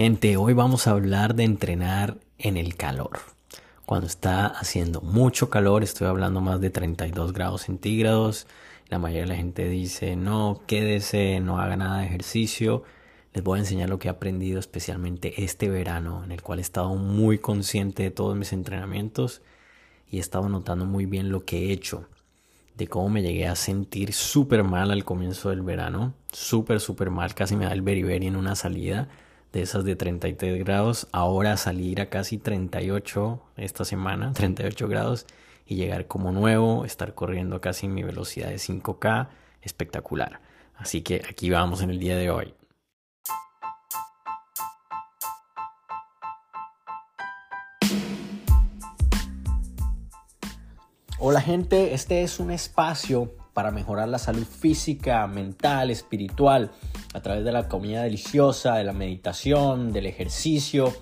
[0.00, 3.18] Gente, hoy vamos a hablar de entrenar en el calor.
[3.84, 8.46] Cuando está haciendo mucho calor, estoy hablando más de 32 grados centígrados,
[8.88, 12.82] la mayoría de la gente dice, no, quédese, no haga nada de ejercicio.
[13.34, 16.62] Les voy a enseñar lo que he aprendido especialmente este verano, en el cual he
[16.62, 19.42] estado muy consciente de todos mis entrenamientos
[20.10, 22.08] y he estado notando muy bien lo que he hecho,
[22.74, 27.34] de cómo me llegué a sentir súper mal al comienzo del verano, súper, súper mal,
[27.34, 29.10] casi me da el beriberi en una salida
[29.52, 35.26] de esas de 33 grados, ahora salir a casi 38 esta semana, 38 grados
[35.66, 39.28] y llegar como nuevo, estar corriendo casi mi velocidad de 5K,
[39.62, 40.40] espectacular.
[40.76, 42.54] Así que aquí vamos en el día de hoy.
[51.22, 56.70] Hola gente, este es un espacio para mejorar la salud física, mental, espiritual,
[57.12, 60.92] a través de la comida deliciosa, de la meditación, del ejercicio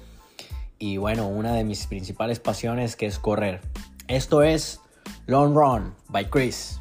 [0.79, 3.61] y bueno, una de mis principales pasiones que es correr.
[4.07, 4.81] Esto es
[5.27, 6.81] Long Run by Chris.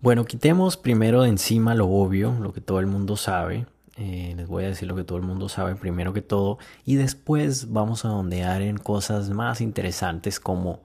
[0.00, 3.66] Bueno, quitemos primero de encima lo obvio, lo que todo el mundo sabe.
[3.96, 6.96] Eh, les voy a decir lo que todo el mundo sabe primero que todo y
[6.96, 10.80] después vamos a ondear en cosas más interesantes como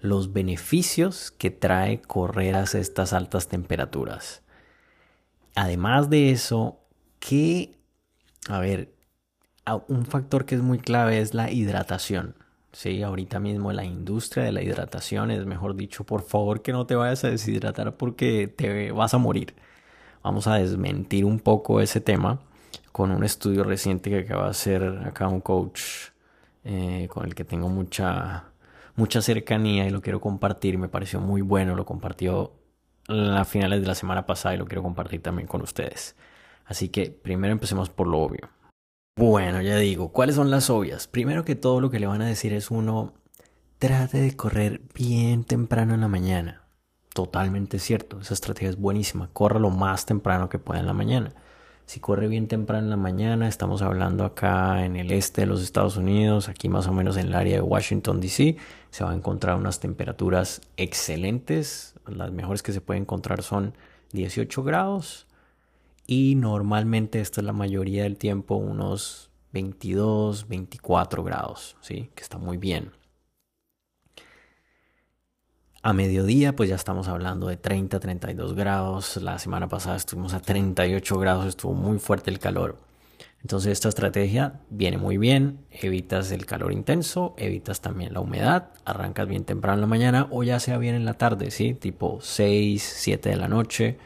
[0.00, 4.42] los beneficios que trae correr a estas altas temperaturas.
[5.54, 6.78] Además de eso,
[7.18, 7.76] que,
[8.48, 8.94] a ver,
[9.88, 12.34] un factor que es muy clave es la hidratación.
[12.72, 16.86] Sí, ahorita mismo la industria de la hidratación es, mejor dicho, por favor que no
[16.86, 19.54] te vayas a deshidratar porque te vas a morir.
[20.22, 22.40] Vamos a desmentir un poco ese tema
[22.92, 25.80] con un estudio reciente que acaba de hacer acá un coach
[26.64, 28.49] eh, con el que tengo mucha
[28.96, 30.78] mucha cercanía y lo quiero compartir.
[30.78, 32.52] Me pareció muy bueno, lo compartió
[33.08, 36.16] a finales de la semana pasada y lo quiero compartir también con ustedes.
[36.64, 38.50] Así que primero empecemos por lo obvio.
[39.16, 41.06] Bueno, ya digo, ¿cuáles son las obvias?
[41.06, 43.12] Primero que todo lo que le van a decir es uno,
[43.78, 46.64] trate de correr bien temprano en la mañana.
[47.12, 49.28] Totalmente cierto, esa estrategia es buenísima.
[49.32, 51.34] Corra lo más temprano que pueda en la mañana.
[51.90, 55.60] Si corre bien temprano en la mañana, estamos hablando acá en el este de los
[55.60, 58.56] Estados Unidos, aquí más o menos en el área de Washington, D.C.,
[58.90, 61.96] se va a encontrar unas temperaturas excelentes.
[62.06, 63.74] Las mejores que se pueden encontrar son
[64.12, 65.26] 18 grados
[66.06, 72.08] y normalmente esta es la mayoría del tiempo unos 22, 24 grados, ¿sí?
[72.14, 72.92] Que está muy bien.
[75.82, 79.16] A mediodía, pues ya estamos hablando de 30, 32 grados.
[79.16, 82.76] La semana pasada estuvimos a 38 grados, estuvo muy fuerte el calor.
[83.40, 89.26] Entonces esta estrategia viene muy bien, evitas el calor intenso, evitas también la humedad, arrancas
[89.26, 91.72] bien temprano en la mañana o ya sea bien en la tarde, ¿sí?
[91.72, 93.96] Tipo 6, 7 de la noche,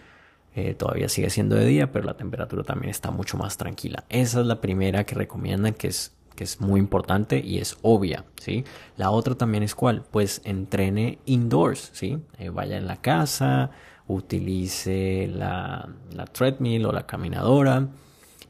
[0.55, 4.05] eh, todavía sigue siendo de día, pero la temperatura también está mucho más tranquila.
[4.11, 8.25] Esa es la primera que recomiendan que es que es muy importante y es obvia,
[8.41, 8.65] ¿sí?
[8.97, 12.19] La otra también es cuál, pues entrene indoors, ¿sí?
[12.39, 13.71] Eh, vaya en la casa,
[14.07, 17.89] utilice la, la treadmill o la caminadora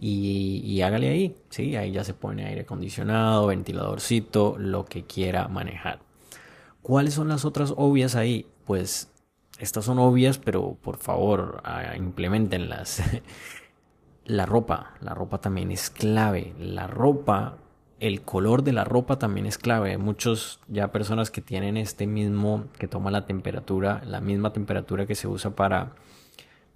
[0.07, 1.77] y, hágale ahí, ¿sí?
[1.77, 6.01] Ahí ya se pone aire acondicionado, ventiladorcito, lo que quiera manejar.
[6.83, 8.47] ¿Cuáles son las otras obvias ahí?
[8.67, 9.11] Pues
[9.59, 13.03] estas son obvias, pero por favor, ah, implementenlas.
[14.27, 16.55] la ropa, la ropa también es clave.
[16.59, 17.57] La ropa
[18.01, 19.99] el color de la ropa también es clave.
[19.99, 25.15] Muchos ya personas que tienen este mismo, que toma la temperatura, la misma temperatura que
[25.15, 25.93] se usa para,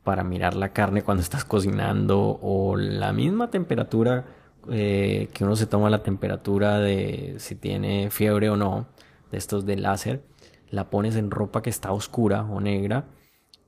[0.04, 4.26] para mirar la carne cuando estás cocinando o la misma temperatura
[4.70, 8.86] eh, que uno se toma la temperatura de si tiene fiebre o no,
[9.30, 10.22] de estos de láser,
[10.70, 13.06] la pones en ropa que está oscura o negra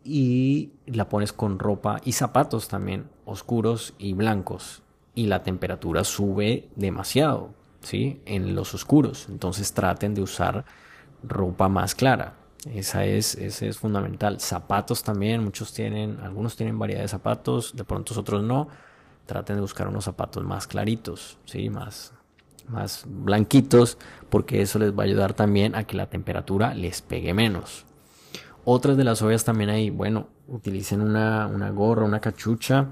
[0.05, 4.83] y la pones con ropa y zapatos también oscuros y blancos
[5.21, 7.51] y la temperatura sube demasiado,
[7.83, 8.23] ¿sí?
[8.25, 9.27] En los oscuros.
[9.29, 10.65] Entonces traten de usar
[11.23, 12.37] ropa más clara.
[12.73, 14.41] Esa es, ese es fundamental.
[14.41, 18.69] Zapatos también, muchos tienen, algunos tienen variedad de zapatos, de pronto otros no.
[19.27, 21.69] Traten de buscar unos zapatos más claritos, ¿sí?
[21.69, 22.15] Más,
[22.67, 23.99] más blanquitos,
[24.31, 27.85] porque eso les va a ayudar también a que la temperatura les pegue menos.
[28.65, 32.89] Otras de las obvias también ahí, bueno, utilicen una, una gorra, una cachucha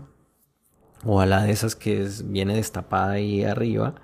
[1.05, 3.95] o a la de esas que es, viene destapada ahí arriba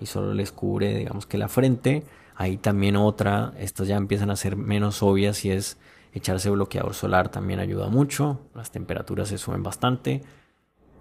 [0.00, 2.04] y solo les cubre digamos que la frente
[2.36, 5.78] ahí también otra estas ya empiezan a ser menos obvias y es
[6.12, 10.22] echarse bloqueador solar también ayuda mucho las temperaturas se suben bastante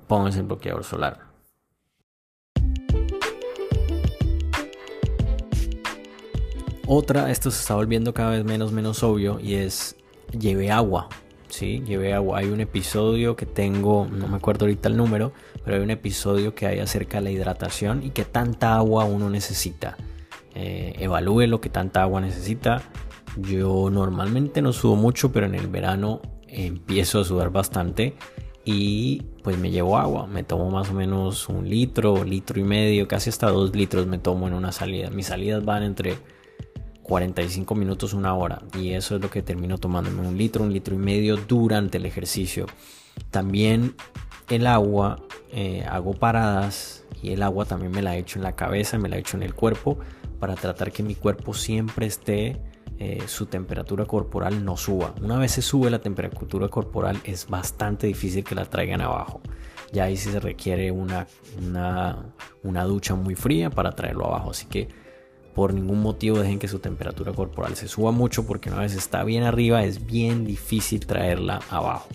[0.07, 1.31] pónganse el bloqueador solar.
[6.85, 9.95] Otra esto se está volviendo cada vez menos menos obvio y es
[10.37, 11.07] lleve agua
[11.51, 11.83] ¿sí?
[11.85, 12.39] Llevé agua.
[12.39, 15.33] Hay un episodio que tengo, no me acuerdo ahorita el número,
[15.63, 19.29] pero hay un episodio que hay acerca de la hidratación y que tanta agua uno
[19.29, 19.97] necesita.
[20.55, 22.81] Eh, evalúe lo que tanta agua necesita.
[23.37, 28.15] Yo normalmente no sudo mucho, pero en el verano empiezo a sudar bastante
[28.65, 30.27] y pues me llevo agua.
[30.27, 34.17] Me tomo más o menos un litro, litro y medio, casi hasta dos litros me
[34.17, 35.09] tomo en una salida.
[35.09, 36.17] Mis salidas van entre
[37.11, 40.95] 45 minutos, una hora y eso es lo que termino tomándome un litro, un litro
[40.95, 42.67] y medio durante el ejercicio.
[43.31, 43.95] También
[44.47, 45.21] el agua,
[45.51, 49.17] eh, hago paradas y el agua también me la echo en la cabeza, me la
[49.17, 49.99] echo en el cuerpo
[50.39, 52.61] para tratar que mi cuerpo siempre esté
[52.97, 55.13] eh, su temperatura corporal no suba.
[55.21, 59.41] Una vez se sube la temperatura corporal es bastante difícil que la traigan abajo.
[59.91, 61.27] Ya ahí sí se requiere una,
[62.63, 64.51] una, ducha muy fría para traerlo abajo.
[64.51, 65.00] Así que
[65.53, 69.23] por ningún motivo dejen que su temperatura corporal se suba mucho porque una vez está
[69.23, 72.07] bien arriba es bien difícil traerla abajo.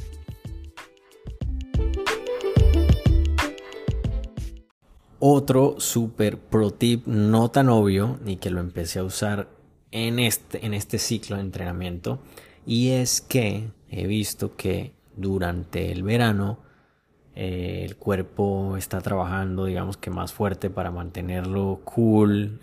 [5.19, 9.49] Otro super pro tip no tan obvio ni que lo empecé a usar
[9.91, 12.21] en este, en este ciclo de entrenamiento
[12.67, 16.59] y es que he visto que durante el verano
[17.37, 22.61] eh, el cuerpo está trabajando digamos que más fuerte para mantenerlo cool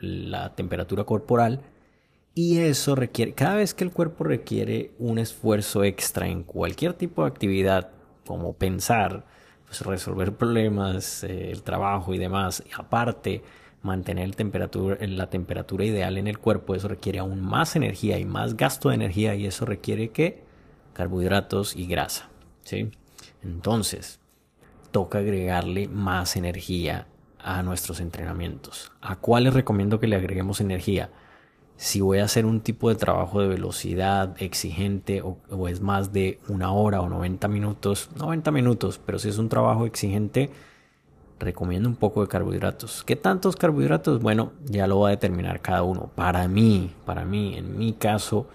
[0.00, 1.60] la temperatura corporal
[2.34, 7.22] y eso requiere cada vez que el cuerpo requiere un esfuerzo extra en cualquier tipo
[7.22, 7.90] de actividad
[8.26, 9.24] como pensar
[9.64, 13.42] pues, resolver problemas eh, el trabajo y demás aparte
[13.86, 18.90] mantener la temperatura ideal en el cuerpo, eso requiere aún más energía y más gasto
[18.90, 20.42] de energía y eso requiere que
[20.92, 22.28] carbohidratos y grasa,
[22.62, 22.90] ¿sí?
[23.46, 24.20] Entonces,
[24.90, 27.06] toca agregarle más energía
[27.38, 28.92] a nuestros entrenamientos.
[29.00, 31.10] ¿A cuáles recomiendo que le agreguemos energía?
[31.76, 36.12] Si voy a hacer un tipo de trabajo de velocidad exigente o, o es más
[36.12, 40.50] de una hora o 90 minutos, 90 minutos, pero si es un trabajo exigente,
[41.38, 43.04] recomiendo un poco de carbohidratos.
[43.04, 44.22] ¿Qué tantos carbohidratos?
[44.22, 46.10] Bueno, ya lo va a determinar cada uno.
[46.14, 48.48] Para mí, para mí, en mi caso,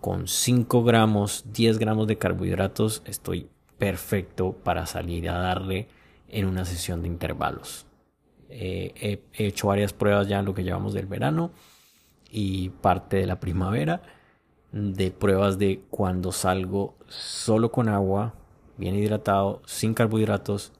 [0.00, 3.48] con 5 gramos, 10 gramos de carbohidratos, estoy
[3.78, 5.88] perfecto para salir a darle
[6.28, 7.86] en una sesión de intervalos.
[8.48, 11.50] he, hecho varias pruebas ya en lo que llevamos del verano
[12.30, 14.02] y parte de la primavera
[14.72, 18.34] de pruebas de cuando salgo solo con agua,
[18.76, 20.72] bien hidratado, sin carbohidratos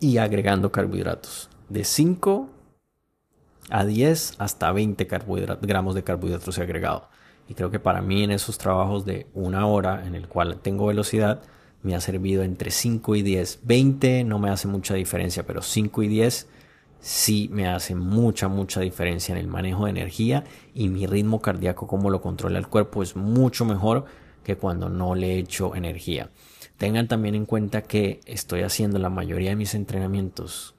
[0.00, 1.50] y agregando carbohidratos.
[1.68, 2.48] De 5
[3.70, 5.08] a 10 hasta 20
[5.60, 7.08] gramos de carbohidratos agregado.
[7.48, 10.86] Y creo que para mí en esos trabajos de una hora en el cual tengo
[10.86, 11.42] velocidad,
[11.84, 13.60] me ha servido entre 5 y 10.
[13.62, 16.48] 20 no me hace mucha diferencia, pero 5 y 10
[16.98, 20.44] sí me hace mucha, mucha diferencia en el manejo de energía
[20.74, 24.06] y mi ritmo cardíaco, como lo controla el cuerpo, es mucho mejor
[24.42, 26.30] que cuando no le echo energía.
[26.78, 30.74] Tengan también en cuenta que estoy haciendo la mayoría de mis entrenamientos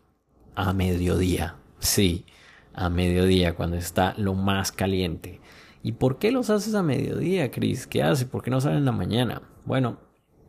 [0.55, 1.57] a mediodía.
[1.79, 2.25] Sí,
[2.73, 5.39] a mediodía, cuando está lo más caliente.
[5.83, 7.85] ¿Y por qué los haces a mediodía, Chris?
[7.85, 8.25] ¿Qué haces?
[8.25, 9.43] ¿Por qué no salen en la mañana?
[9.65, 9.99] Bueno,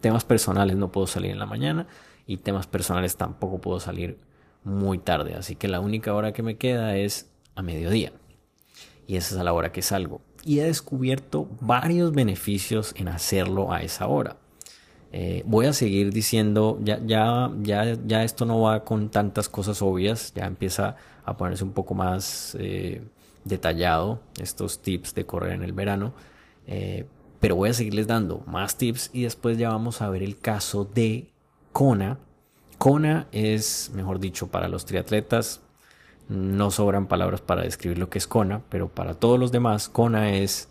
[0.06, 1.88] temas personales no puedo salir en la mañana
[2.28, 4.20] y temas personales tampoco puedo salir
[4.62, 5.34] muy tarde.
[5.34, 8.12] Así que la única hora que me queda es a mediodía.
[9.08, 10.20] Y esa es a la hora que salgo.
[10.44, 14.36] Y he descubierto varios beneficios en hacerlo a esa hora.
[15.10, 19.82] Eh, voy a seguir diciendo, ya, ya, ya, ya esto no va con tantas cosas
[19.82, 20.94] obvias, ya empieza
[21.24, 23.02] a ponerse un poco más eh,
[23.42, 26.14] detallado estos tips de correr en el verano,
[26.68, 27.06] eh,
[27.40, 30.84] pero voy a seguirles dando más tips y después ya vamos a ver el caso
[30.84, 31.30] de
[31.72, 32.18] Kona.
[32.78, 35.60] Kona es, mejor dicho, para los triatletas,
[36.28, 40.32] no sobran palabras para describir lo que es Kona, pero para todos los demás, Kona
[40.32, 40.68] es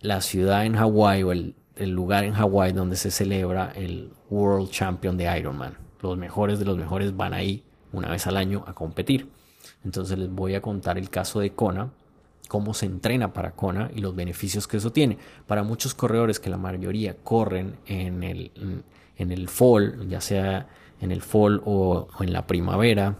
[0.00, 5.16] la ciudad en Hawái o el lugar en Hawái donde se celebra el World Champion
[5.16, 5.78] de Ironman.
[6.02, 9.30] Los mejores de los mejores van ahí una vez al año a competir.
[9.84, 11.90] Entonces les voy a contar el caso de Kona,
[12.48, 15.18] cómo se entrena para Kona y los beneficios que eso tiene.
[15.46, 18.52] Para muchos corredores que la mayoría corren en el,
[19.16, 20.68] en el fall, ya sea
[21.00, 23.18] en el fall o, o en la primavera,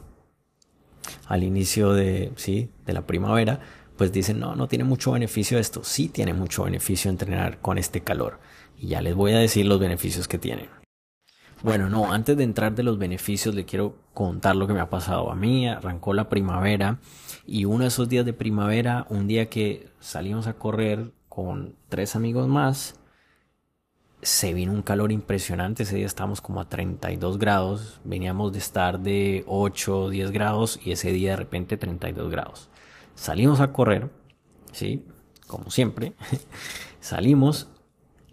[1.26, 2.70] al inicio de, ¿sí?
[2.86, 3.60] de la primavera,
[3.96, 5.84] pues dicen, no, no tiene mucho beneficio esto.
[5.84, 8.40] Sí tiene mucho beneficio entrenar con este calor.
[8.78, 10.68] Y ya les voy a decir los beneficios que tiene.
[11.64, 14.90] Bueno, no, antes de entrar de los beneficios, le quiero contar lo que me ha
[14.90, 15.66] pasado a mí.
[15.66, 16.98] Arrancó la primavera
[17.46, 22.16] y uno de esos días de primavera, un día que salimos a correr con tres
[22.16, 23.00] amigos más,
[24.20, 25.84] se vino un calor impresionante.
[25.84, 27.98] Ese día estábamos como a 32 grados.
[28.04, 32.68] Veníamos de estar de 8, 10 grados y ese día de repente 32 grados.
[33.14, 34.10] Salimos a correr,
[34.72, 35.02] ¿sí?
[35.46, 36.12] Como siempre.
[37.00, 37.70] Salimos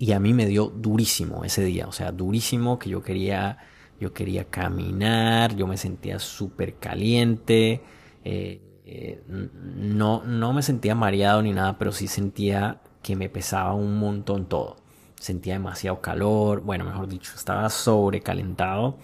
[0.02, 3.60] Y a mí me dio durísimo ese día, o sea, durísimo que yo quería,
[4.00, 7.84] yo quería caminar, yo me sentía súper caliente,
[8.24, 13.76] eh, eh, no, no me sentía mareado ni nada, pero sí sentía que me pesaba
[13.76, 14.78] un montón todo.
[15.20, 18.98] Sentía demasiado calor, bueno, mejor dicho, estaba sobrecalentado,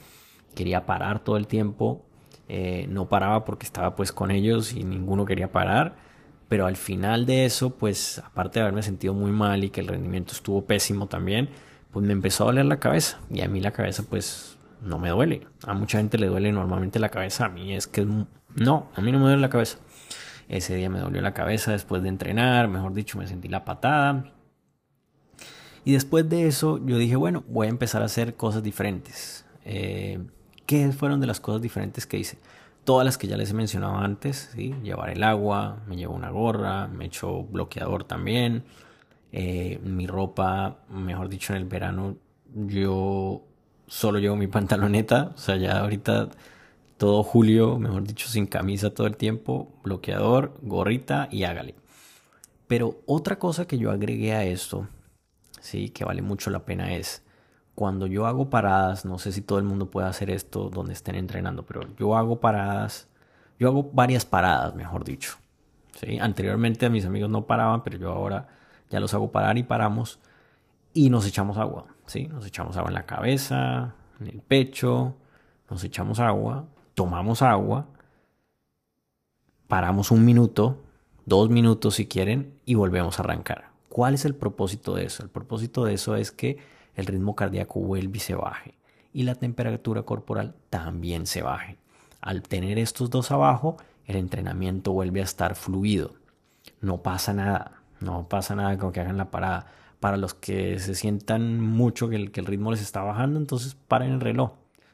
[0.56, 2.08] quería parar todo el tiempo,
[2.50, 6.07] eh, no paraba porque estaba pues con ellos y ninguno quería parar
[6.48, 9.88] pero al final de eso, pues aparte de haberme sentido muy mal y que el
[9.88, 11.50] rendimiento estuvo pésimo también,
[11.92, 13.20] pues me empezó a doler la cabeza.
[13.30, 15.48] Y a mí la cabeza pues no me duele.
[15.66, 19.12] A mucha gente le duele normalmente la cabeza, a mí es que no, a mí
[19.12, 19.80] no me duele la cabeza.
[20.48, 24.32] Ese día me dolió la cabeza después de entrenar, mejor dicho, me sentí la patada.
[25.84, 29.46] Y después de eso yo dije, bueno, voy a empezar a hacer cosas diferentes.
[29.66, 30.20] Eh,
[30.66, 32.38] ¿Qué fueron de las cosas diferentes que hice?
[32.88, 34.74] Todas las que ya les he mencionado antes, ¿sí?
[34.82, 38.64] llevar el agua, me llevo una gorra, me echo bloqueador también,
[39.34, 42.16] eh, mi ropa, mejor dicho, en el verano
[42.56, 43.44] yo
[43.88, 46.30] solo llevo mi pantaloneta, o sea, ya ahorita
[46.96, 51.76] todo julio, mejor dicho, sin camisa todo el tiempo, bloqueador, gorrita y hágale.
[52.68, 54.88] Pero otra cosa que yo agregué a esto,
[55.60, 57.22] sí, que vale mucho la pena es
[57.78, 61.14] cuando yo hago paradas, no sé si todo el mundo puede hacer esto donde estén
[61.14, 63.08] entrenando, pero yo hago paradas,
[63.60, 65.38] yo hago varias paradas, mejor dicho.
[66.20, 68.48] Anteriormente a mis amigos no paraban, pero yo ahora
[68.90, 70.20] ya los hago parar y paramos
[70.92, 71.86] y nos echamos agua.
[72.08, 72.26] ¿sí?
[72.26, 75.14] Nos echamos agua en la cabeza, en el pecho,
[75.70, 76.66] nos echamos agua,
[76.96, 77.86] tomamos agua,
[79.68, 80.82] paramos un minuto,
[81.28, 83.70] dos minutos si quieren y volvemos a arrancar.
[83.88, 85.22] ¿Cuál es el propósito de eso?
[85.22, 88.78] El propósito de eso es que el ritmo cardíaco vuelve y se baje
[89.18, 91.80] y la temperatura corporal también se baje.
[92.22, 96.14] Al tener estos dos abajo, el entrenamiento vuelve a estar fluido.
[96.82, 99.66] No pasa nada, no pasa nada con que hagan la parada.
[100.00, 103.76] Para los que se sientan mucho que el, que el ritmo les está bajando, entonces
[103.88, 104.52] paren el reloj.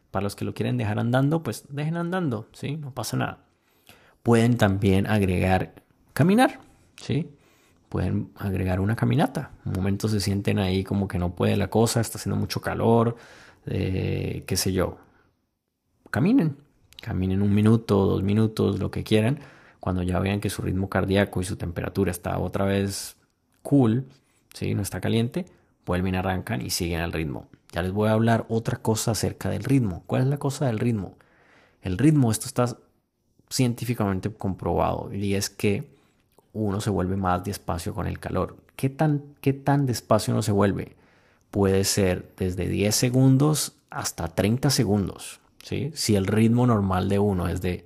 [0.10, 2.78] Para los que lo quieren dejar andando, pues dejen andando, ¿sí?
[2.78, 3.40] No pasa nada.
[4.22, 5.74] Pueden también agregar
[6.14, 6.62] caminar,
[6.96, 7.30] ¿sí?
[7.94, 9.52] Pueden agregar una caminata.
[9.66, 13.18] Un momento se sienten ahí como que no puede la cosa, está haciendo mucho calor,
[13.68, 14.98] eh, qué sé yo.
[16.10, 16.58] Caminen,
[17.00, 19.42] caminen un minuto, dos minutos, lo que quieran.
[19.80, 23.16] Cuando ya vean que su ritmo cardíaco y su temperatura está otra vez
[23.62, 24.08] cool,
[24.56, 24.74] ¿sí?
[24.74, 25.46] no está caliente,
[25.86, 27.48] vuelven, arrancan y siguen al ritmo.
[27.74, 30.02] Ya les voy a hablar otra cosa acerca del ritmo.
[30.08, 31.16] ¿Cuál es la cosa del ritmo?
[31.84, 32.76] El ritmo, esto está
[33.52, 35.93] científicamente comprobado y es que
[36.54, 38.58] uno se vuelve más despacio con el calor.
[38.76, 40.96] ¿Qué tan, qué tan despacio uno se vuelve?
[41.52, 45.42] Puede ser desde 10 segundos hasta 30 segundos.
[45.64, 45.92] ¿sí?
[45.96, 47.86] Si el ritmo normal de uno es de,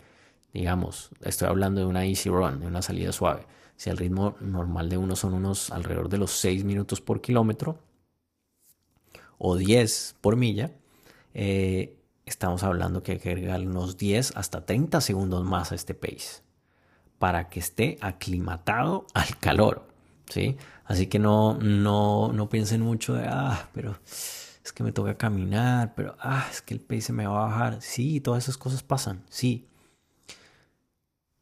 [0.54, 3.46] digamos, estoy hablando de una easy run, de una salida suave.
[3.78, 7.80] Si el ritmo normal de uno son unos alrededor de los 6 minutos por kilómetro
[9.38, 10.72] o 10 por milla,
[11.34, 11.96] eh,
[12.26, 16.47] estamos hablando que hay que agregar unos 10 hasta 30 segundos más a este pace
[17.20, 19.88] para que esté aclimatado al calor,
[20.30, 20.58] ¿sí?
[20.86, 23.98] Así que no, no, no piensen mucho de, ah, pero
[24.64, 27.82] es que me toca caminar, pero, ah, es que el pace me va a bajar.
[27.82, 29.66] Sí, todas esas cosas pasan, sí.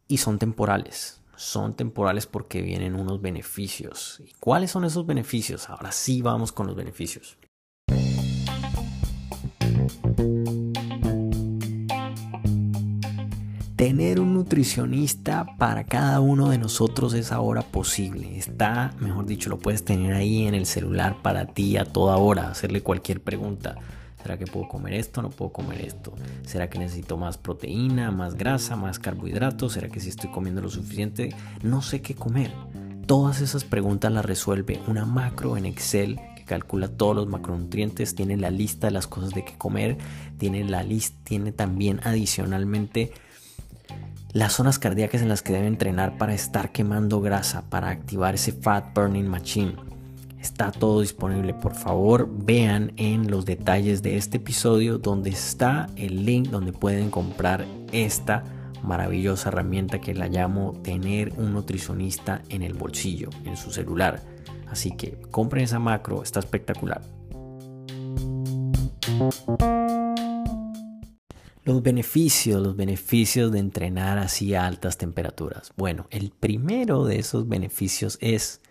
[0.08, 4.22] Y son temporales, son temporales porque vienen unos beneficios.
[4.26, 5.70] ¿Y cuáles son esos beneficios?
[5.70, 7.38] Ahora sí vamos con los beneficios.
[13.86, 18.36] Tener un nutricionista para cada uno de nosotros es ahora posible.
[18.36, 22.50] Está, mejor dicho, lo puedes tener ahí en el celular para ti a toda hora,
[22.50, 23.76] hacerle cualquier pregunta.
[24.20, 25.22] ¿Será que puedo comer esto?
[25.22, 26.16] ¿No puedo comer esto?
[26.48, 29.74] ¿Será que necesito más proteína, más grasa, más carbohidratos?
[29.74, 31.36] ¿Será que si estoy comiendo lo suficiente?
[31.62, 32.52] No sé qué comer.
[33.06, 38.36] Todas esas preguntas las resuelve una macro en Excel que calcula todos los macronutrientes, tiene
[38.36, 40.00] la lista de las cosas de qué comer,
[40.40, 43.14] tiene la lista, tiene también adicionalmente
[44.36, 48.52] las zonas cardíacas en las que debe entrenar para estar quemando grasa, para activar ese
[48.52, 49.76] Fat Burning Machine.
[50.42, 51.54] Está todo disponible.
[51.54, 57.10] Por favor, vean en los detalles de este episodio donde está el link donde pueden
[57.10, 58.44] comprar esta
[58.84, 64.22] maravillosa herramienta que la llamo tener un nutricionista en el bolsillo, en su celular.
[64.70, 67.02] Así que compren esa macro, está espectacular.
[71.66, 75.74] Los beneficios, los beneficios de entrenar así a altas temperaturas.
[75.76, 78.62] Bueno, el primero de esos beneficios es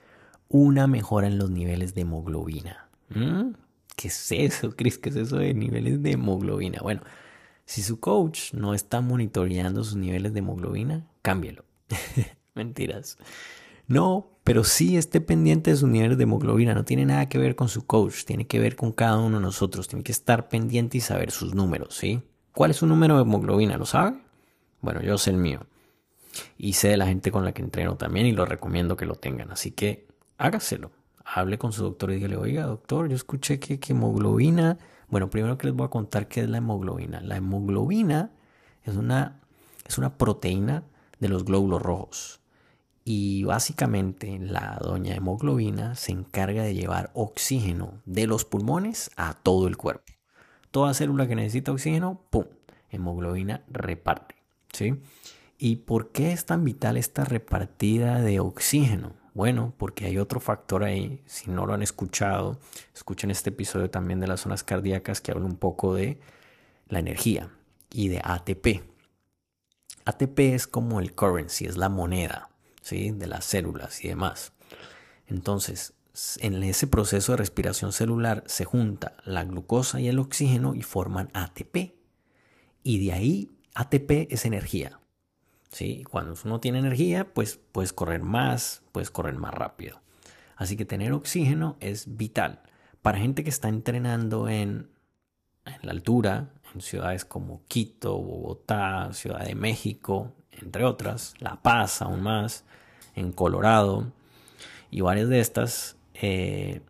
[0.49, 2.89] una mejora en los niveles de hemoglobina.
[3.09, 3.55] ¿Mm?
[3.97, 4.99] ¿Qué es eso, Chris?
[4.99, 6.79] ¿Qué es eso de niveles de hemoglobina?
[6.83, 7.03] Bueno,
[7.67, 11.65] si su coach no está monitoreando sus niveles de hemoglobina, cámbielo.
[12.55, 13.19] Mentiras.
[13.89, 16.75] No, Pero sí esté pendiente de sus niveles de hemoglobina.
[16.75, 18.25] No tiene nada que ver con su coach.
[18.25, 19.89] Tiene que ver con cada uno de nosotros.
[19.89, 22.23] Tiene que estar pendiente y saber sus números, ¿sí?
[22.55, 23.77] ¿Cuál es su número de hemoglobina?
[23.77, 24.17] ¿Lo sabe?
[24.81, 25.67] Bueno, yo sé el mío.
[26.57, 29.17] Y sé de la gente con la que entreno también y lo recomiendo que lo
[29.17, 29.51] tengan.
[29.51, 30.07] Así que
[30.39, 30.93] hágaselo.
[31.25, 34.79] Hable con su doctor y dígale, oiga, doctor, yo escuché que, que hemoglobina.
[35.09, 37.21] Bueno, primero que les voy a contar qué es la hemoglobina.
[37.23, 38.31] La hemoglobina
[38.85, 39.41] es una,
[39.85, 40.85] es una proteína
[41.19, 42.41] de los glóbulos rojos.
[43.05, 49.67] Y básicamente la doña hemoglobina se encarga de llevar oxígeno de los pulmones a todo
[49.67, 50.14] el cuerpo.
[50.75, 52.47] Toda célula que necesita oxígeno, ¡pum!
[52.91, 54.35] Hemoglobina reparte.
[54.73, 55.01] ¿Sí?
[55.57, 59.13] ¿Y por qué es tan vital esta repartida de oxígeno?
[59.35, 61.23] Bueno, porque hay otro factor ahí.
[61.27, 62.59] Si no lo han escuchado,
[62.93, 66.19] escuchen este episodio también de las zonas cardíacas que habla un poco de
[66.89, 67.51] la energía
[67.93, 68.83] y de ATP.
[70.07, 72.51] ATP es como el currency, es la moneda
[72.91, 74.53] de las células y demás.
[75.29, 75.93] Entonces,
[76.41, 81.31] en ese proceso de respiración celular se junta la glucosa y el oxígeno y forman
[81.33, 81.95] ATP.
[82.83, 85.01] Y de ahí ATP es energía.
[85.71, 86.05] ¿sí?
[86.09, 90.01] Cuando uno tiene energía, pues puedes correr más, puedes correr más rápido.
[90.57, 92.63] Así que tener oxígeno es vital.
[93.03, 94.89] Para gente que está entrenando en,
[95.65, 102.03] en la altura, en ciudades como Quito, Bogotá, Ciudad de México, entre otras, La Paz
[102.03, 102.65] aún más,
[103.17, 104.13] en Colorado
[104.91, 106.81] y varias de estas, eh,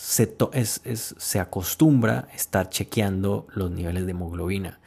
[0.00, 4.80] se, acostumbra estar chequeando los niveles de hemoglobina.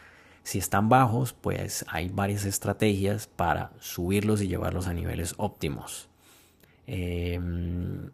[0.44, 6.10] Si están bajos, pues hay varias estrategias para subirlos y llevarlos a niveles óptimos.
[6.88, 8.10] Em,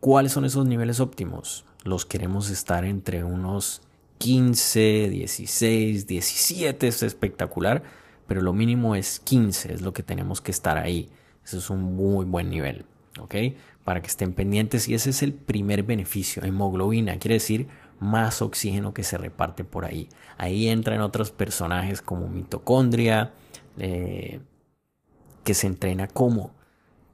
[0.00, 1.64] ¿Cuáles son esos niveles óptimos?
[1.84, 3.82] Los queremos estar entre unos
[4.18, 7.82] 15, 16, 17, es espectacular,
[8.26, 11.08] pero lo mínimo es 15, es lo que tenemos que estar ahí.
[11.44, 12.84] Ese es un muy buen nivel,
[13.18, 13.34] ¿ok?
[13.84, 16.42] Para que estén pendientes y ese es el primer beneficio.
[16.44, 17.68] Hemoglobina quiere decir
[18.00, 20.08] más oxígeno que se reparte por ahí.
[20.36, 23.32] Ahí entran otros personajes como mitocondria,
[23.78, 24.40] eh,
[25.44, 26.52] que se entrena como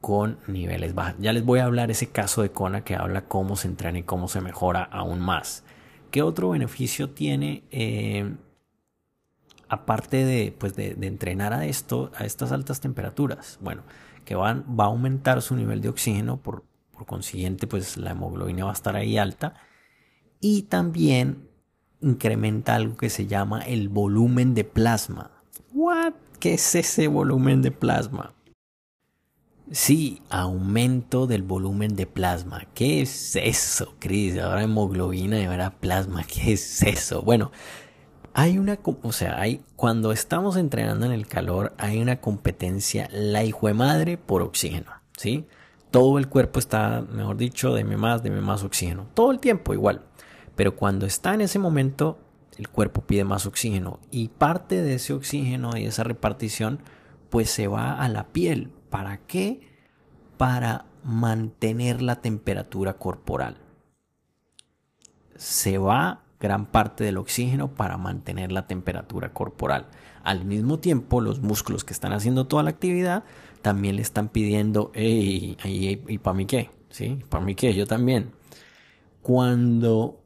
[0.00, 1.14] con niveles bajos.
[1.18, 4.02] Ya les voy a hablar ese caso de Kona que habla cómo se entrena y
[4.02, 5.64] cómo se mejora aún más.
[6.11, 7.64] ¿Qué otro beneficio tiene?
[7.70, 8.35] Eh,
[9.68, 13.59] aparte de, pues de, entrenar a esto, a estas altas temperaturas.
[13.61, 13.83] Bueno,
[14.24, 18.64] que van, va a aumentar su nivel de oxígeno, por, por consiguiente pues la hemoglobina
[18.64, 19.54] va a estar ahí alta
[20.40, 21.48] y también
[22.00, 25.30] incrementa algo que se llama el volumen de plasma.
[25.72, 26.12] What?
[26.38, 28.34] ¿Qué es ese volumen de plasma?
[29.70, 32.66] Sí, aumento del volumen de plasma.
[32.74, 34.38] ¿Qué es eso, Cris?
[34.38, 36.22] Ahora hemoglobina y ahora plasma.
[36.24, 37.22] ¿Qué es eso?
[37.22, 37.50] Bueno,
[38.35, 43.44] hay una, o sea, hay, cuando estamos entrenando en el calor, hay una competencia, la
[43.44, 45.47] hijo de madre por oxígeno, ¿sí?
[45.92, 49.07] Todo el cuerpo está, mejor dicho, deme más, deme más oxígeno.
[49.14, 50.03] Todo el tiempo igual.
[50.57, 52.18] Pero cuando está en ese momento,
[52.59, 54.01] el cuerpo pide más oxígeno.
[54.11, 56.81] Y parte de ese oxígeno y esa repartición,
[57.31, 58.73] pues se va a la piel.
[58.90, 59.61] ¿Para qué?
[60.37, 63.59] Para mantener la temperatura corporal.
[65.37, 69.87] Se va gran parte del oxígeno para mantener la temperatura corporal.
[70.22, 73.24] Al mismo tiempo, los músculos que están haciendo toda la actividad
[73.62, 75.57] también le están pidiendo, ¿y
[76.18, 76.70] para mí qué?
[76.90, 77.24] ¿Sí?
[77.30, 77.72] ¿Para mí qué?
[77.72, 78.33] Yo también.
[79.22, 80.22] Cuando,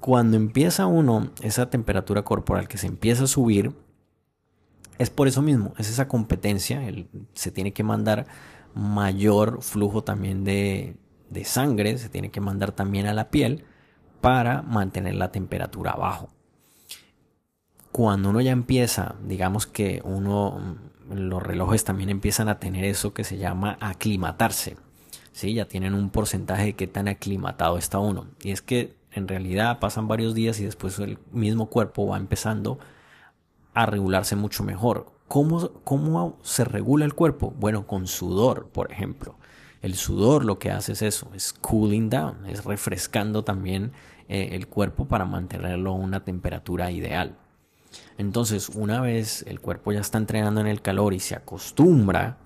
[0.00, 3.74] cuando empieza uno esa temperatura corporal que se empieza a subir,
[4.96, 6.80] es por eso mismo, es esa competencia,
[7.34, 8.26] se tiene que mandar
[8.74, 10.96] mayor flujo también de,
[11.28, 13.66] de sangre, se tiene que mandar también a la piel
[14.20, 16.28] para mantener la temperatura abajo.
[17.92, 20.78] Cuando uno ya empieza, digamos que uno,
[21.10, 24.76] los relojes también empiezan a tener eso que se llama aclimatarse.
[25.32, 25.54] ¿sí?
[25.54, 28.26] Ya tienen un porcentaje de qué tan aclimatado está uno.
[28.42, 32.78] Y es que en realidad pasan varios días y después el mismo cuerpo va empezando
[33.74, 35.12] a regularse mucho mejor.
[35.28, 37.52] ¿Cómo, cómo se regula el cuerpo?
[37.58, 39.36] Bueno, con sudor, por ejemplo.
[39.82, 43.92] El sudor lo que hace es eso, es cooling down, es refrescando también
[44.28, 47.36] eh, el cuerpo para mantenerlo a una temperatura ideal.
[48.18, 52.38] Entonces, una vez el cuerpo ya está entrenando en el calor y se acostumbra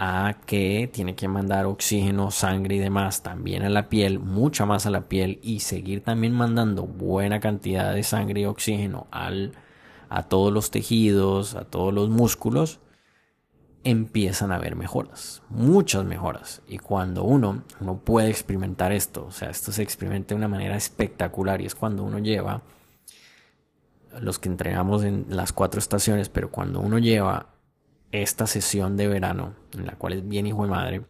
[0.00, 4.86] a que tiene que mandar oxígeno, sangre y demás también a la piel, mucha más
[4.86, 9.52] a la piel y seguir también mandando buena cantidad de sangre y oxígeno al,
[10.08, 12.78] a todos los tejidos, a todos los músculos,
[13.84, 16.62] empiezan a haber mejoras, muchas mejoras.
[16.68, 20.76] Y cuando uno, uno puede experimentar esto, o sea, esto se experimenta de una manera
[20.76, 22.62] espectacular y es cuando uno lleva,
[24.20, 27.54] los que entrenamos en las cuatro estaciones, pero cuando uno lleva
[28.10, 31.02] esta sesión de verano, en la cual es bien hijo de madre,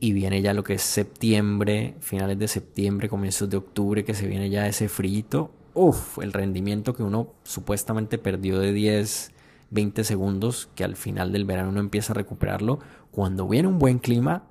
[0.00, 4.26] y viene ya lo que es septiembre, finales de septiembre, comienzos de octubre, que se
[4.26, 5.50] viene ya ese frío.
[5.72, 9.33] Uf, el rendimiento que uno supuestamente perdió de 10,
[9.74, 12.78] 20 segundos, que al final del verano uno empieza a recuperarlo.
[13.10, 14.44] Cuando viene un buen clima,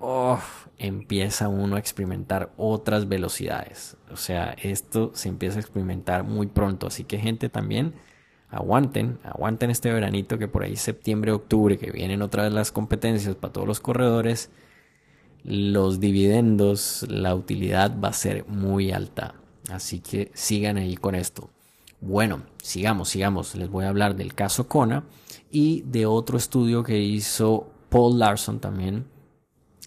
[0.00, 3.96] uf, empieza uno a experimentar otras velocidades.
[4.10, 6.86] O sea, esto se empieza a experimentar muy pronto.
[6.86, 7.94] Así que gente también
[8.50, 13.34] aguanten, aguanten este veranito que por ahí septiembre, octubre, que vienen otra vez las competencias
[13.34, 14.50] para todos los corredores
[15.44, 19.34] los dividendos, la utilidad va a ser muy alta.
[19.70, 21.50] Así que sigan ahí con esto.
[22.00, 23.54] Bueno, sigamos, sigamos.
[23.56, 25.04] Les voy a hablar del caso Kona
[25.50, 29.06] y de otro estudio que hizo Paul Larson también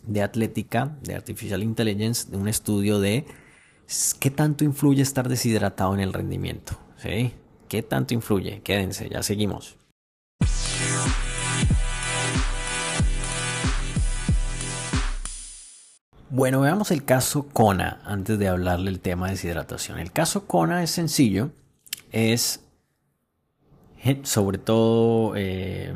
[0.03, 3.25] de atlética, de artificial intelligence, de un estudio de
[4.19, 6.73] qué tanto influye estar deshidratado en el rendimiento.
[6.97, 7.33] ¿Sí?
[7.69, 8.61] ¿Qué tanto influye?
[8.61, 9.77] Quédense, ya seguimos.
[16.29, 19.99] Bueno, veamos el caso Kona antes de hablarle el tema de deshidratación.
[19.99, 21.51] El caso Kona es sencillo,
[22.11, 22.61] es
[24.23, 25.93] sobre todo eh,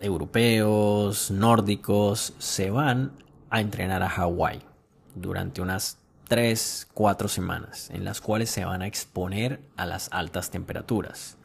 [0.00, 3.12] europeos, nórdicos, se van
[3.50, 4.62] a entrenar a Hawái
[5.14, 10.50] durante unas 3, 4 semanas, en las cuales se van a exponer a las altas
[10.50, 11.36] temperaturas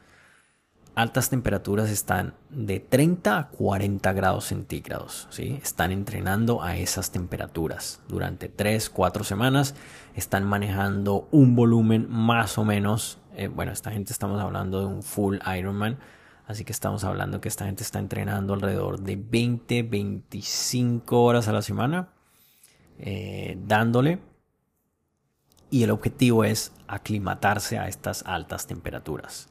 [0.98, 5.28] altas temperaturas están de 30 a 40 grados centígrados.
[5.30, 5.60] ¿sí?
[5.62, 9.76] Están entrenando a esas temperaturas durante 3, 4 semanas.
[10.16, 13.18] Están manejando un volumen más o menos.
[13.38, 15.96] Eh, bueno, esta gente estamos hablando de un full Ironman.
[16.48, 21.52] Así que estamos hablando que esta gente está entrenando alrededor de 20, 25 horas a
[21.52, 22.08] la semana.
[22.98, 24.18] Eh, dándole.
[25.70, 29.50] Y el objetivo es aclimatarse a estas altas temperaturas.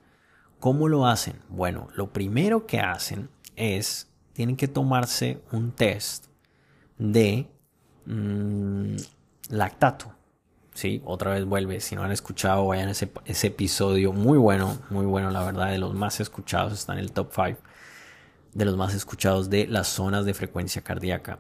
[0.60, 1.40] ¿Cómo lo hacen?
[1.48, 6.26] Bueno, lo primero que hacen es, tienen que tomarse un test
[6.98, 7.48] de
[8.06, 8.96] mm,
[9.50, 10.17] lactato.
[10.78, 11.80] Sí, otra vez vuelve.
[11.80, 15.72] Si no han escuchado, vayan a ese, ese, episodio muy bueno, muy bueno, la verdad,
[15.72, 17.60] de los más escuchados, está en el top 5
[18.54, 21.40] de los más escuchados de las zonas de frecuencia cardíaca.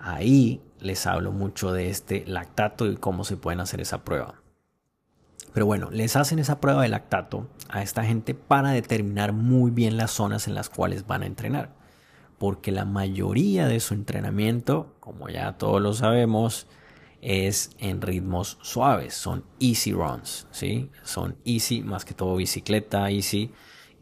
[0.00, 4.36] Ahí les hablo mucho de este lactato y cómo se pueden hacer esa prueba.
[5.52, 9.98] Pero bueno, les hacen esa prueba de lactato a esta gente para determinar muy bien
[9.98, 11.74] las zonas en las cuales van a entrenar.
[12.38, 16.66] Porque la mayoría de su entrenamiento, como ya todos lo sabemos,
[17.24, 20.90] es en ritmos suaves, son easy runs, ¿sí?
[21.02, 23.50] Son easy, más que todo bicicleta, easy,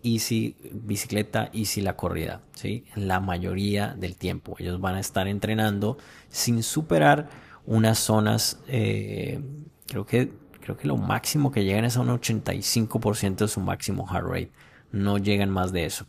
[0.03, 2.85] easy bicicleta, easy la corrida, ¿sí?
[2.95, 4.57] La mayoría del tiempo.
[4.59, 7.29] Ellos van a estar entrenando sin superar
[7.65, 9.41] unas zonas, eh,
[9.87, 14.07] creo que Creo que lo máximo que llegan es a un 85% de su máximo
[14.07, 14.53] heart rate.
[14.93, 16.07] No llegan más de eso.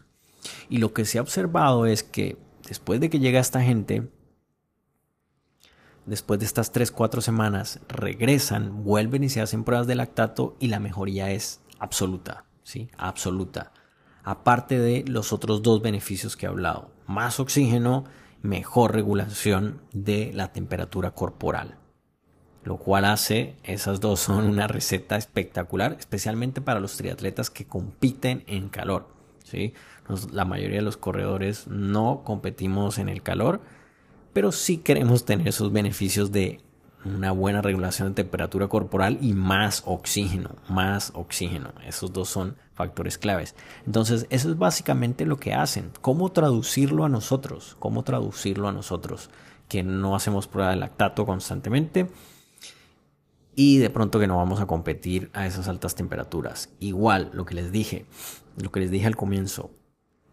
[0.69, 4.07] Y lo que se ha observado es que después de que llega esta gente,
[6.05, 10.79] después de estas 3-4 semanas, regresan, vuelven y se hacen pruebas de lactato y la
[10.79, 12.89] mejoría es absoluta, ¿sí?
[12.97, 13.71] Absoluta.
[14.23, 16.91] Aparte de los otros dos beneficios que he hablado.
[17.07, 18.05] Más oxígeno,
[18.41, 21.77] mejor regulación de la temperatura corporal
[22.63, 28.43] lo cual hace, esas dos son una receta espectacular, especialmente para los triatletas que compiten
[28.47, 29.07] en calor.
[29.43, 29.73] ¿sí?
[30.31, 33.61] la mayoría de los corredores no competimos en el calor,
[34.33, 36.59] pero sí queremos tener esos beneficios de
[37.05, 41.73] una buena regulación de temperatura corporal y más oxígeno, más oxígeno.
[41.85, 43.55] Esos dos son factores claves.
[43.85, 45.91] Entonces, eso es básicamente lo que hacen.
[46.01, 47.75] ¿Cómo traducirlo a nosotros?
[47.79, 49.29] ¿Cómo traducirlo a nosotros?
[49.67, 52.07] Que no hacemos prueba de lactato constantemente
[53.55, 56.69] y de pronto que no vamos a competir a esas altas temperaturas.
[56.79, 58.05] Igual, lo que les dije,
[58.57, 59.71] lo que les dije al comienzo,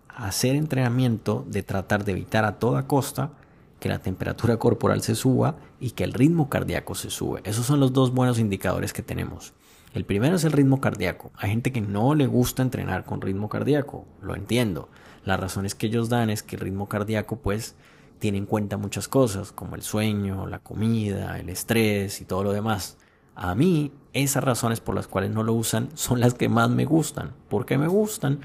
[0.08, 3.32] hacer entrenamiento de tratar de evitar a toda costa
[3.81, 7.40] que la temperatura corporal se suba y que el ritmo cardíaco se sube.
[7.45, 9.55] Esos son los dos buenos indicadores que tenemos.
[9.93, 11.33] El primero es el ritmo cardíaco.
[11.37, 14.88] Hay gente que no le gusta entrenar con ritmo cardíaco, lo entiendo.
[15.25, 17.75] Las razones que ellos dan es que el ritmo cardíaco pues
[18.21, 22.53] tiene en cuenta muchas cosas como el sueño, la comida, el estrés y todo lo
[22.53, 22.99] demás.
[23.35, 26.85] A mí, esas razones por las cuales no lo usan son las que más me
[26.85, 27.33] gustan.
[27.49, 28.40] ¿Por qué me gustan?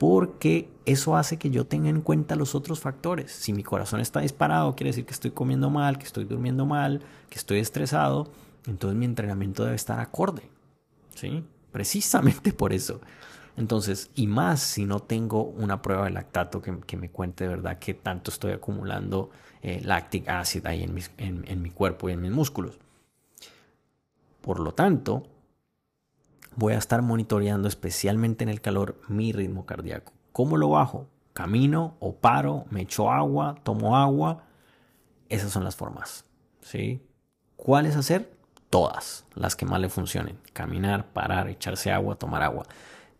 [0.00, 3.30] Porque eso hace que yo tenga en cuenta los otros factores.
[3.32, 7.02] Si mi corazón está disparado, quiere decir que estoy comiendo mal, que estoy durmiendo mal,
[7.28, 8.30] que estoy estresado.
[8.66, 10.40] Entonces mi entrenamiento debe estar acorde.
[11.14, 11.44] ¿Sí?
[11.70, 13.02] Precisamente por eso.
[13.58, 17.78] Entonces, y más si no tengo una prueba de lactato que, me cuente de verdad
[17.78, 19.28] que tanto estoy acumulando
[19.60, 22.78] eh, lactic acid ahí en mi cuerpo y en mis músculos.
[24.40, 25.24] Por lo tanto,
[26.56, 30.12] voy a estar monitoreando especialmente en el calor mi ritmo cardíaco.
[30.32, 31.08] ¿Cómo lo bajo?
[31.32, 34.44] Camino o paro, me echo agua, tomo agua
[35.30, 36.26] esas son las formas.
[36.60, 37.00] ¿sí?
[37.56, 38.30] ¿Cuáles hacer?
[38.68, 40.38] Todas, las que más le funcionen.
[40.52, 42.66] Caminar, parar, echarse agua, tomar agua.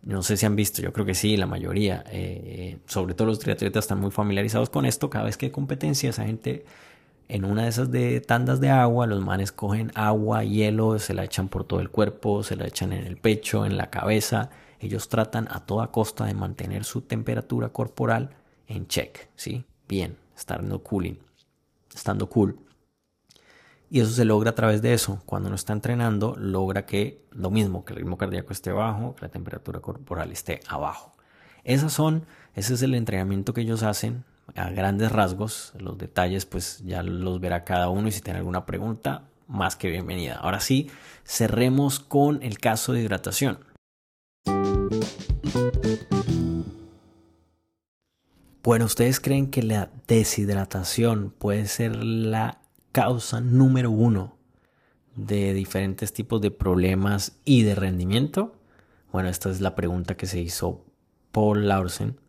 [0.02, 2.04] No sé si han visto, yo creo que sí, la mayoría.
[2.08, 5.08] Eh, sobre todo los triatletas están muy familiarizados con esto.
[5.08, 6.64] Cada vez que hay competencia, esa gente
[7.30, 11.24] en una de esas de tandas de agua, los manes cogen agua, hielo, se la
[11.24, 14.50] echan por todo el cuerpo, se la echan en el pecho, en la cabeza.
[14.80, 18.30] Ellos tratan a toda costa de mantener su temperatura corporal
[18.66, 19.64] en check, ¿sí?
[19.88, 21.18] Bien, estando cooling,
[21.94, 22.58] estando cool.
[23.90, 25.22] Y eso se logra a través de eso.
[25.24, 29.22] Cuando uno está entrenando, logra que lo mismo, que el ritmo cardíaco esté bajo, que
[29.22, 31.12] la temperatura corporal esté abajo.
[31.62, 34.24] Esas son, ese es el entrenamiento que ellos hacen
[34.56, 35.72] a grandes rasgos.
[35.78, 38.08] Los detalles, pues ya los verá cada uno.
[38.08, 40.36] Y si tiene alguna pregunta, más que bienvenida.
[40.36, 40.90] Ahora sí,
[41.24, 43.58] cerremos con el caso de hidratación.
[48.62, 52.60] Bueno, ¿ustedes creen que la deshidratación puede ser la
[52.92, 54.36] causa número uno
[55.16, 58.54] de diferentes tipos de problemas y de rendimiento?
[59.12, 60.84] Bueno, esta es la pregunta que se hizo
[61.32, 62.20] Paul Larsen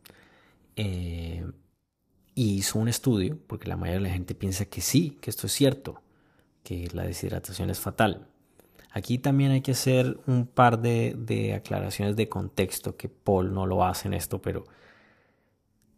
[0.75, 1.45] eh,
[2.35, 5.47] y hizo un estudio, porque la mayoría de la gente piensa que sí, que esto
[5.47, 6.01] es cierto,
[6.63, 8.27] que la deshidratación es fatal.
[8.91, 13.65] Aquí también hay que hacer un par de, de aclaraciones de contexto, que Paul no
[13.65, 14.65] lo hace en esto, pero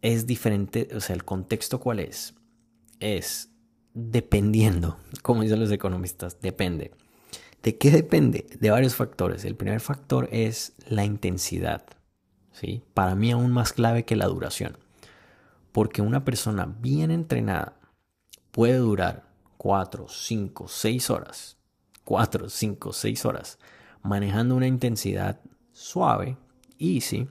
[0.00, 2.34] es diferente, o sea, el contexto cuál es?
[3.00, 3.50] Es
[3.94, 6.92] dependiendo, como dicen los economistas, depende.
[7.62, 8.46] ¿De qué depende?
[8.60, 9.46] De varios factores.
[9.46, 11.82] El primer factor es la intensidad.
[12.52, 12.82] ¿sí?
[12.92, 14.76] Para mí aún más clave que la duración.
[15.74, 17.80] Porque una persona bien entrenada
[18.52, 19.24] puede durar
[19.56, 21.58] 4, 5, 6 horas.
[22.04, 23.58] 4, 5, 6 horas.
[24.00, 25.40] Manejando una intensidad
[25.72, 26.38] suave,
[26.78, 27.26] easy.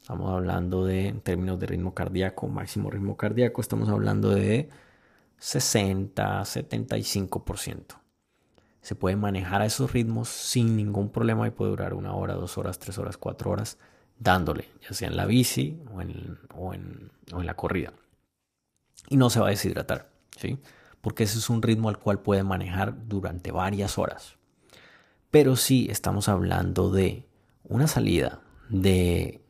[0.00, 4.70] Estamos hablando de, en términos de ritmo cardíaco, máximo ritmo cardíaco, estamos hablando de
[5.38, 8.00] 60, 75%.
[8.80, 12.58] Se puede manejar a esos ritmos sin ningún problema y puede durar una hora, dos
[12.58, 13.76] horas, tres horas, cuatro horas
[14.22, 17.92] dándole, ya sea en la bici o en, o en, la corrida.
[19.08, 20.58] Y no se va a deshidratar, ¿sí?
[21.00, 24.36] Porque ese es un ritmo al cual puede manejar durante varias horas.
[25.30, 27.26] Pero si estamos hablando de
[27.64, 29.42] una salida de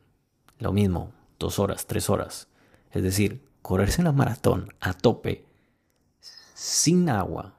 [0.57, 2.47] lo mismo, dos horas, tres horas.
[2.91, 5.45] Es decir, correrse la maratón a tope
[6.53, 7.53] sin agua,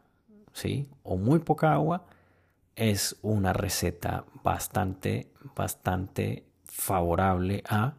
[0.53, 0.88] ¿sí?
[1.03, 2.07] O muy poca agua,
[2.74, 7.94] es una receta bastante, bastante favorable a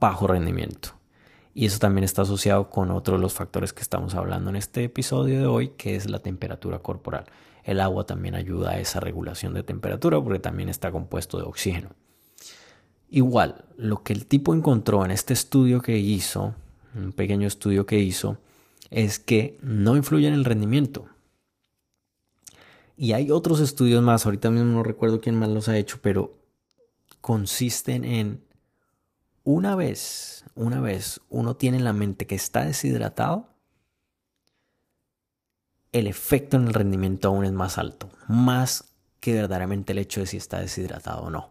[0.00, 0.90] bajo rendimiento.
[1.52, 4.84] Y eso también está asociado con otro de los factores que estamos hablando en este
[4.84, 7.26] episodio de hoy, que es la temperatura corporal.
[7.62, 11.90] El agua también ayuda a esa regulación de temperatura porque también está compuesto de oxígeno.
[13.08, 16.54] Igual, lo que el tipo encontró en este estudio que hizo,
[16.94, 18.38] un pequeño estudio que hizo,
[18.90, 21.06] es que no influye en el rendimiento.
[22.96, 26.43] Y hay otros estudios más, ahorita mismo no recuerdo quién más los ha hecho, pero
[27.24, 28.44] consisten en
[29.44, 33.48] una vez, una vez uno tiene en la mente que está deshidratado,
[35.92, 40.26] el efecto en el rendimiento aún es más alto, más que verdaderamente el hecho de
[40.26, 41.50] si está deshidratado o no.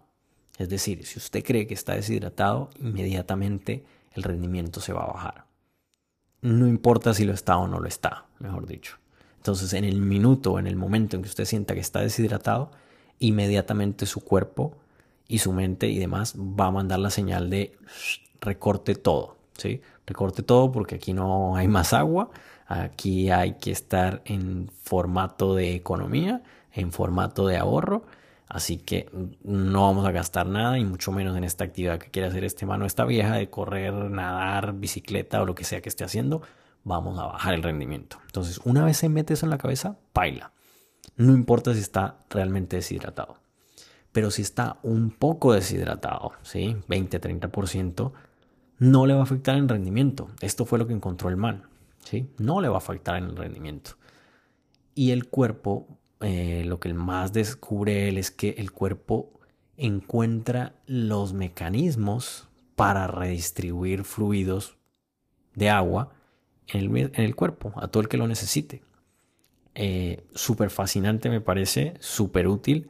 [0.57, 5.53] Es decir, si usted cree que está deshidratado, inmediatamente el rendimiento se va a bajar
[6.43, 8.97] no importa si lo está o no lo está, mejor dicho.
[9.37, 12.69] Entonces, en el minuto, en el momento en que usted sienta que está deshidratado,
[13.19, 14.77] inmediatamente su cuerpo
[15.33, 17.77] y su mente y demás va a mandar la señal de
[18.41, 19.81] recorte todo, ¿sí?
[20.05, 22.29] Recorte todo porque aquí no hay más agua,
[22.67, 28.03] aquí hay que estar en formato de economía, en formato de ahorro
[28.53, 29.09] Así que
[29.43, 32.67] no vamos a gastar nada y mucho menos en esta actividad que quiere hacer este
[32.67, 36.43] mano, esta vieja de correr, nadar, bicicleta o lo que sea que esté haciendo.
[36.83, 38.19] Vamos a bajar el rendimiento.
[38.27, 40.51] Entonces, una vez se mete eso en la cabeza, baila.
[41.15, 43.37] No importa si está realmente deshidratado.
[44.13, 46.77] Pero si está un poco deshidratado, ¿sí?
[46.87, 48.13] 20, 30%,
[48.79, 50.29] no le va a afectar en rendimiento.
[50.39, 51.63] Esto fue lo que encontró el man,
[52.05, 52.29] ¿sí?
[52.37, 53.91] No le va a afectar en el rendimiento.
[54.95, 55.87] Y el cuerpo
[56.23, 59.33] eh, lo que más descubre él es que el cuerpo
[59.75, 62.47] encuentra los mecanismos
[62.77, 64.77] para redistribuir fluidos
[65.53, 66.13] de agua
[66.67, 68.83] en el, cuerpo, a todo el que lo necesite.
[69.75, 72.89] Eh, súper fascinante me parece, súper útil.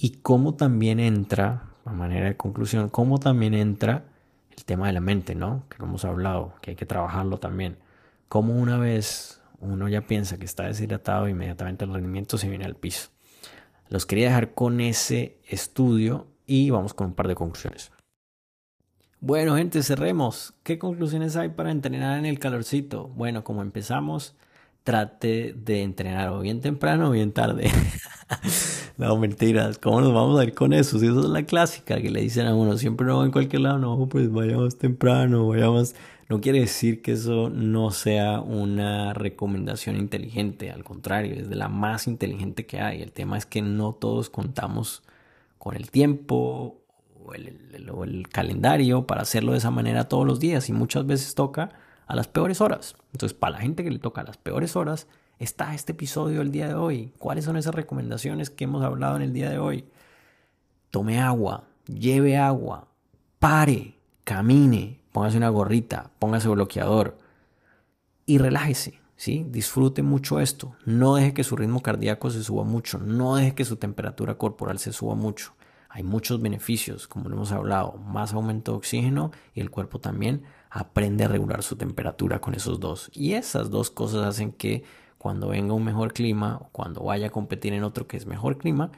[0.00, 4.04] Y cómo también entra, a manera de conclusión, cómo también entra
[4.56, 5.64] el tema de la mente, ¿no?
[5.68, 7.78] Que lo hemos hablado, que hay que trabajarlo también.
[8.28, 12.76] Cómo una vez uno ya piensa que está deshidratado, inmediatamente el rendimiento se viene al
[12.76, 13.08] piso.
[13.88, 17.90] Los quería dejar con ese estudio y vamos con un par de conclusiones.
[19.20, 20.54] Bueno, gente, cerremos.
[20.62, 23.08] ¿Qué conclusiones hay para entrenar en el calorcito?
[23.08, 24.36] Bueno, como empezamos,
[24.88, 27.70] trate de entrenar o bien temprano o bien tarde.
[28.96, 29.76] no, mentiras.
[29.76, 30.98] ¿Cómo nos vamos a ir con eso?
[30.98, 33.76] Si eso es la clásica que le dicen a uno, siempre no en cualquier lado,
[33.76, 35.94] no, pues vayamos temprano, vayamos.
[36.30, 41.68] No quiere decir que eso no sea una recomendación inteligente, al contrario, es de la
[41.68, 43.02] más inteligente que hay.
[43.02, 45.02] El tema es que no todos contamos
[45.58, 46.80] con el tiempo
[47.26, 47.34] o
[48.04, 51.72] el calendario para hacerlo de esa manera todos los días y muchas veces toca
[52.08, 52.96] a las peores horas.
[53.12, 55.06] Entonces, para la gente que le toca a las peores horas,
[55.38, 57.12] está este episodio el día de hoy.
[57.18, 59.84] ¿Cuáles son esas recomendaciones que hemos hablado en el día de hoy?
[60.90, 62.88] Tome agua, lleve agua,
[63.38, 63.94] pare,
[64.24, 67.18] camine, póngase una gorrita, póngase bloqueador
[68.24, 68.98] y relájese.
[69.16, 69.44] ¿sí?
[69.50, 70.74] Disfrute mucho esto.
[70.86, 72.98] No deje que su ritmo cardíaco se suba mucho.
[72.98, 75.52] No deje que su temperatura corporal se suba mucho.
[75.88, 81.24] Hay muchos beneficios, como hemos hablado, más aumento de oxígeno y el cuerpo también aprende
[81.24, 83.10] a regular su temperatura con esos dos.
[83.14, 84.84] Y esas dos cosas hacen que
[85.16, 88.58] cuando venga un mejor clima o cuando vaya a competir en otro que es mejor
[88.58, 88.92] clima,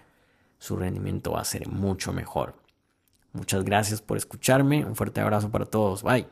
[0.59, 2.55] su rendimiento va a ser mucho mejor.
[3.33, 4.85] Muchas gracias por escucharme.
[4.85, 6.03] Un fuerte abrazo para todos.
[6.03, 6.27] Bye.